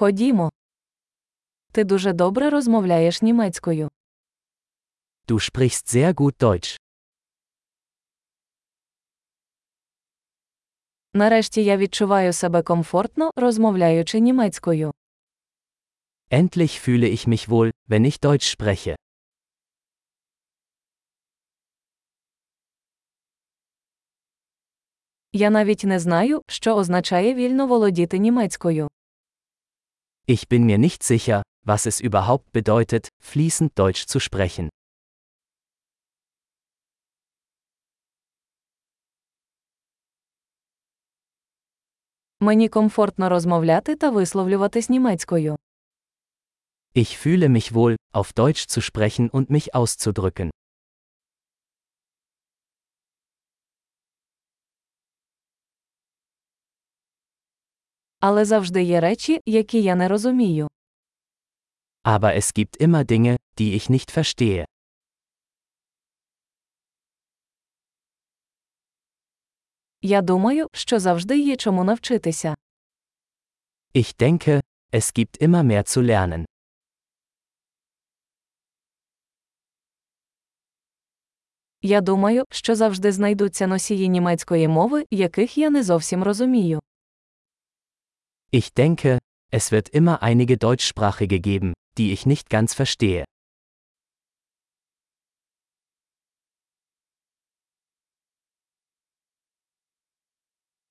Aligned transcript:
Ходімо. 0.00 0.50
Ти 1.72 1.84
дуже 1.84 2.12
добре 2.12 2.50
розмовляєш 2.50 3.22
німецькою. 3.22 3.90
Du 5.28 5.34
sprichst 5.34 5.94
sehr 5.96 6.14
gut 6.14 6.36
Deutsch. 6.42 6.78
Нарешті 11.14 11.64
я 11.64 11.76
відчуваю 11.76 12.32
себе 12.32 12.62
комфортно, 12.62 13.30
розмовляючи 13.36 14.20
німецькою. 14.20 14.92
Endlich 16.30 16.88
fühle 16.88 17.06
ich 17.16 17.28
mich 17.28 17.48
wohl, 17.48 17.72
wenn 17.88 18.04
ich 18.06 18.20
Deutsch 18.20 18.58
spreche. 18.58 18.96
Я 25.32 25.50
навіть 25.50 25.84
не 25.84 25.98
знаю, 25.98 26.42
що 26.46 26.76
означає 26.76 27.34
вільно 27.34 27.66
володіти 27.66 28.18
німецькою. 28.18 28.88
Ich 30.29 30.49
bin 30.49 30.65
mir 30.65 30.79
nicht 30.79 31.03
sicher, 31.03 31.43
was 31.65 31.85
es 31.85 31.99
überhaupt 31.99 32.51
bedeutet, 32.51 33.09
fließend 33.21 33.77
Deutsch 33.77 34.05
zu 34.05 34.19
sprechen. 34.19 34.69
Мені 42.39 42.69
комфортно 42.69 43.29
розмовляти 43.29 43.95
та 43.95 44.09
висловлюватись 44.09 44.89
німецькою. 44.89 45.55
Ich 46.95 47.17
fühle 47.17 47.49
mich 47.49 47.73
wohl, 47.73 47.95
auf 48.13 48.33
Deutsch 48.33 48.67
zu 48.67 48.81
sprechen 48.81 49.29
und 49.29 49.49
mich 49.49 49.75
auszudrücken. 49.75 50.49
Але 58.20 58.44
завжди 58.44 58.82
є 58.82 59.00
речі, 59.00 59.40
які 59.46 59.82
я 59.82 59.94
не 59.94 60.08
розумію. 60.08 60.68
Aber 62.04 62.36
es 62.36 62.58
gibt 62.58 62.80
immer 62.86 63.04
Dinge, 63.04 63.38
die 63.58 63.74
ich 63.74 63.90
nicht 63.90 64.16
verstehe. 64.16 64.64
Я 70.02 70.22
думаю, 70.22 70.66
що 70.72 71.00
завжди 71.00 71.38
є 71.38 71.56
чому 71.56 71.84
навчитися. 71.84 72.54
Ich 73.94 74.16
denke, 74.20 74.60
es 74.92 75.18
gibt 75.18 75.42
immer 75.42 75.62
mehr 75.62 75.82
zu 75.82 76.02
lernen. 76.02 76.44
Я 81.82 82.00
думаю, 82.00 82.44
що 82.50 82.74
завжди 82.74 83.12
знайдуться 83.12 83.66
носії 83.66 84.08
німецької 84.08 84.68
мови, 84.68 85.04
яких 85.10 85.58
я 85.58 85.70
не 85.70 85.82
зовсім 85.82 86.22
розумію. 86.22 86.80
Ich 88.51 88.73
denke, 88.73 89.19
es 89.51 89.71
wird 89.71 89.89
immer 89.89 90.23
einige 90.23 90.57
Deutschsprachige 90.57 91.39
geben, 91.39 91.73
die 91.97 92.11
ich 92.13 92.25
nicht 92.25 92.49
ganz 92.49 92.73
verstehe. 92.73 93.25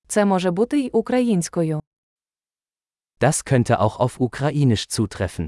Це 0.08 0.24
може 0.24 0.50
бути 0.50 0.78
й 0.78 0.90
українською. 0.92 1.82
Das 3.20 3.44
könnte 3.44 3.78
auch 3.78 3.98
auf 3.98 4.18
Ukrainisch 4.18 4.88
zutreffen. 4.88 5.46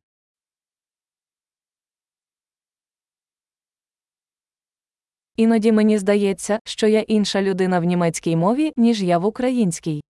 Іноді 5.36 5.72
мені 5.72 5.98
здається, 5.98 6.58
що 6.64 6.86
я 6.86 7.00
інша 7.00 7.42
людина 7.42 7.80
в 7.80 7.84
німецькій 7.84 8.36
мові, 8.36 8.72
ніж 8.76 9.02
я 9.02 9.18
в 9.18 9.24
українській. 9.24 10.02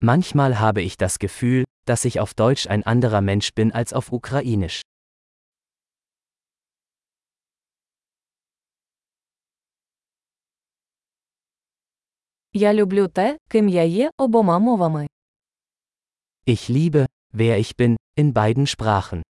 Manchmal 0.00 0.58
habe 0.60 0.82
ich 0.82 0.96
das 0.96 1.18
Gefühl, 1.18 1.64
dass 1.86 2.04
ich 2.04 2.20
auf 2.20 2.34
Deutsch 2.34 2.66
ein 2.66 2.82
anderer 2.82 3.20
Mensch 3.20 3.54
bin 3.54 3.72
als 3.72 3.92
auf 3.92 4.12
Ukrainisch. 4.12 4.82
Я 12.56 12.72
люблю 12.72 13.08
те, 13.08 13.38
ким 13.48 13.68
я 13.68 13.82
є 13.82 14.10
обома 14.16 14.58
мовами. 14.58 15.06
Ich 16.46 16.68
liebe, 16.68 17.06
wer 17.32 17.58
ich 17.58 17.76
bin, 17.76 17.96
in 18.16 18.32
beiden 18.32 18.66
Sprachen. 18.66 19.22